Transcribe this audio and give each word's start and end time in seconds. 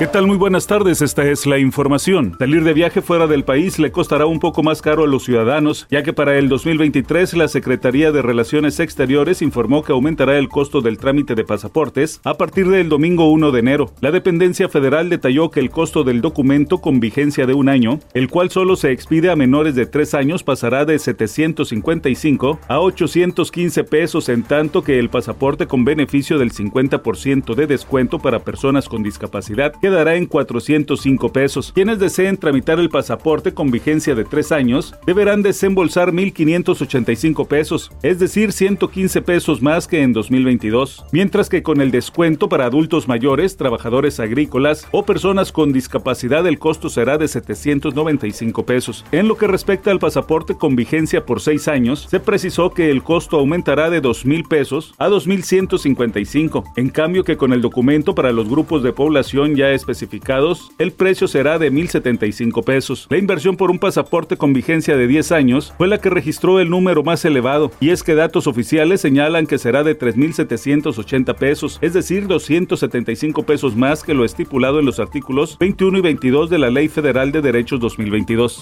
¿Qué 0.00 0.06
tal? 0.06 0.26
Muy 0.26 0.38
buenas 0.38 0.66
tardes, 0.66 1.02
esta 1.02 1.26
es 1.26 1.44
la 1.44 1.58
información. 1.58 2.34
Salir 2.38 2.64
de 2.64 2.72
viaje 2.72 3.02
fuera 3.02 3.26
del 3.26 3.44
país 3.44 3.78
le 3.78 3.92
costará 3.92 4.24
un 4.24 4.40
poco 4.40 4.62
más 4.62 4.80
caro 4.80 5.04
a 5.04 5.06
los 5.06 5.24
ciudadanos, 5.24 5.86
ya 5.90 6.02
que 6.02 6.14
para 6.14 6.38
el 6.38 6.48
2023 6.48 7.34
la 7.34 7.48
Secretaría 7.48 8.10
de 8.10 8.22
Relaciones 8.22 8.80
Exteriores 8.80 9.42
informó 9.42 9.84
que 9.84 9.92
aumentará 9.92 10.38
el 10.38 10.48
costo 10.48 10.80
del 10.80 10.96
trámite 10.96 11.34
de 11.34 11.44
pasaportes 11.44 12.18
a 12.24 12.38
partir 12.38 12.66
del 12.70 12.88
domingo 12.88 13.30
1 13.30 13.52
de 13.52 13.60
enero. 13.60 13.92
La 14.00 14.10
dependencia 14.10 14.70
federal 14.70 15.10
detalló 15.10 15.50
que 15.50 15.60
el 15.60 15.68
costo 15.68 16.02
del 16.02 16.22
documento 16.22 16.78
con 16.78 16.98
vigencia 16.98 17.44
de 17.44 17.52
un 17.52 17.68
año, 17.68 18.00
el 18.14 18.30
cual 18.30 18.48
solo 18.48 18.76
se 18.76 18.92
expide 18.92 19.30
a 19.30 19.36
menores 19.36 19.74
de 19.74 19.84
tres 19.84 20.14
años, 20.14 20.42
pasará 20.42 20.86
de 20.86 20.98
755 20.98 22.58
a 22.68 22.80
815 22.80 23.84
pesos, 23.84 24.30
en 24.30 24.44
tanto 24.44 24.82
que 24.82 24.98
el 24.98 25.10
pasaporte 25.10 25.66
con 25.66 25.84
beneficio 25.84 26.38
del 26.38 26.52
50% 26.52 27.54
de 27.54 27.66
descuento 27.66 28.18
para 28.18 28.38
personas 28.38 28.88
con 28.88 29.02
discapacidad 29.02 29.74
quedará 29.90 30.14
en 30.14 30.26
405 30.26 31.32
pesos. 31.32 31.72
Quienes 31.74 31.98
deseen 31.98 32.36
tramitar 32.36 32.78
el 32.78 32.90
pasaporte 32.90 33.52
con 33.52 33.72
vigencia 33.72 34.14
de 34.14 34.24
tres 34.24 34.52
años 34.52 34.94
deberán 35.04 35.42
desembolsar 35.42 36.12
1.585 36.12 37.48
pesos, 37.48 37.90
es 38.04 38.20
decir, 38.20 38.52
115 38.52 39.20
pesos 39.22 39.60
más 39.60 39.88
que 39.88 40.02
en 40.02 40.12
2022, 40.12 41.06
mientras 41.10 41.48
que 41.48 41.64
con 41.64 41.80
el 41.80 41.90
descuento 41.90 42.48
para 42.48 42.66
adultos 42.66 43.08
mayores, 43.08 43.56
trabajadores 43.56 44.20
agrícolas 44.20 44.86
o 44.92 45.04
personas 45.04 45.50
con 45.50 45.72
discapacidad 45.72 46.46
el 46.46 46.60
costo 46.60 46.88
será 46.88 47.18
de 47.18 47.26
795 47.26 48.64
pesos. 48.64 49.04
En 49.10 49.26
lo 49.26 49.36
que 49.36 49.48
respecta 49.48 49.90
al 49.90 49.98
pasaporte 49.98 50.54
con 50.54 50.76
vigencia 50.76 51.26
por 51.26 51.40
seis 51.40 51.66
años, 51.66 52.06
se 52.08 52.20
precisó 52.20 52.70
que 52.70 52.92
el 52.92 53.02
costo 53.02 53.38
aumentará 53.38 53.90
de 53.90 54.00
2.000 54.00 54.46
pesos 54.46 54.94
a 54.98 55.08
2.155, 55.08 56.62
en 56.76 56.90
cambio 56.90 57.24
que 57.24 57.36
con 57.36 57.52
el 57.52 57.60
documento 57.60 58.14
para 58.14 58.30
los 58.30 58.48
grupos 58.48 58.84
de 58.84 58.92
población 58.92 59.56
ya 59.56 59.79
especificados, 59.80 60.70
el 60.78 60.92
precio 60.92 61.26
será 61.26 61.58
de 61.58 61.72
1.075 61.72 62.64
pesos. 62.64 63.06
La 63.10 63.18
inversión 63.18 63.56
por 63.56 63.70
un 63.70 63.78
pasaporte 63.78 64.36
con 64.36 64.52
vigencia 64.52 64.96
de 64.96 65.06
10 65.06 65.32
años 65.32 65.74
fue 65.76 65.88
la 65.88 65.98
que 65.98 66.10
registró 66.10 66.60
el 66.60 66.70
número 66.70 67.02
más 67.02 67.24
elevado, 67.24 67.72
y 67.80 67.90
es 67.90 68.02
que 68.02 68.14
datos 68.14 68.46
oficiales 68.46 69.00
señalan 69.00 69.46
que 69.46 69.58
será 69.58 69.82
de 69.82 69.98
3.780 69.98 71.34
pesos, 71.36 71.78
es 71.80 71.94
decir, 71.94 72.26
275 72.26 73.42
pesos 73.42 73.76
más 73.76 74.04
que 74.04 74.14
lo 74.14 74.24
estipulado 74.24 74.78
en 74.78 74.86
los 74.86 75.00
artículos 75.00 75.58
21 75.58 75.98
y 75.98 76.00
22 76.02 76.50
de 76.50 76.58
la 76.58 76.70
Ley 76.70 76.88
Federal 76.88 77.32
de 77.32 77.42
Derechos 77.42 77.80
2022. 77.80 78.60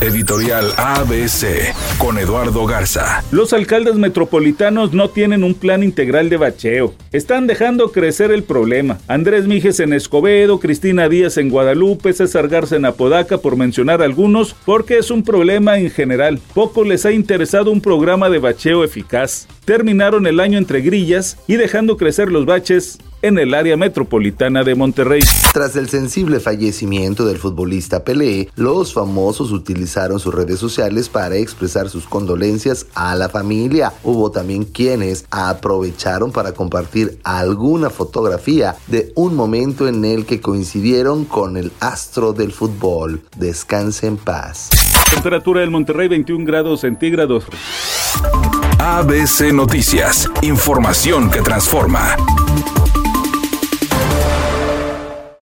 Editorial 0.00 0.72
ABC 0.76 1.74
con 1.98 2.18
Eduardo 2.18 2.66
Garza. 2.66 3.22
Los 3.30 3.52
alcaldes 3.52 3.94
metropolitanos 3.94 4.92
no 4.92 5.08
tienen 5.08 5.44
un 5.44 5.54
plan 5.54 5.82
integral 5.82 6.28
de 6.28 6.36
bacheo. 6.36 6.94
Están 7.12 7.46
dejando 7.46 7.92
crecer 7.92 8.30
el 8.30 8.42
problema. 8.42 8.98
Andrés 9.08 9.46
Mijes 9.46 9.80
en 9.80 9.92
Escobedo, 9.92 10.53
Cristina 10.60 11.08
Díaz 11.08 11.36
en 11.38 11.50
Guadalupe, 11.50 12.12
César 12.12 12.48
Garza 12.48 12.76
en 12.76 12.84
Apodaca, 12.84 13.38
por 13.38 13.56
mencionar 13.56 14.02
algunos, 14.02 14.54
porque 14.64 14.98
es 14.98 15.10
un 15.10 15.22
problema 15.22 15.78
en 15.78 15.90
general. 15.90 16.40
Poco 16.54 16.84
les 16.84 17.06
ha 17.06 17.12
interesado 17.12 17.70
un 17.70 17.80
programa 17.80 18.30
de 18.30 18.38
bacheo 18.38 18.84
eficaz. 18.84 19.46
Terminaron 19.64 20.26
el 20.26 20.40
año 20.40 20.58
entre 20.58 20.80
grillas 20.80 21.38
y 21.46 21.56
dejando 21.56 21.96
crecer 21.96 22.30
los 22.30 22.46
baches 22.46 22.98
en 23.24 23.38
el 23.38 23.54
área 23.54 23.78
metropolitana 23.78 24.64
de 24.64 24.74
Monterrey. 24.74 25.22
Tras 25.54 25.76
el 25.76 25.88
sensible 25.88 26.40
fallecimiento 26.40 27.24
del 27.24 27.38
futbolista 27.38 28.04
Pelé, 28.04 28.50
los 28.54 28.92
famosos 28.92 29.50
utilizaron 29.50 30.20
sus 30.20 30.34
redes 30.34 30.58
sociales 30.58 31.08
para 31.08 31.36
expresar 31.36 31.88
sus 31.88 32.04
condolencias 32.04 32.84
a 32.94 33.14
la 33.14 33.30
familia. 33.30 33.94
Hubo 34.02 34.30
también 34.30 34.64
quienes 34.64 35.24
aprovecharon 35.30 36.32
para 36.32 36.52
compartir 36.52 37.18
alguna 37.24 37.88
fotografía 37.88 38.76
de 38.88 39.10
un 39.14 39.34
momento 39.34 39.88
en 39.88 40.04
el 40.04 40.26
que 40.26 40.42
coincidieron 40.42 41.24
con 41.24 41.56
el 41.56 41.72
astro 41.80 42.34
del 42.34 42.52
fútbol. 42.52 43.22
Descanse 43.38 44.06
en 44.06 44.18
paz. 44.18 44.68
Temperatura 45.10 45.62
del 45.62 45.70
Monterrey 45.70 46.08
21 46.08 46.44
grados 46.44 46.82
centígrados. 46.82 47.44
ABC 48.78 49.50
Noticias, 49.54 50.28
información 50.42 51.30
que 51.30 51.40
transforma. 51.40 52.16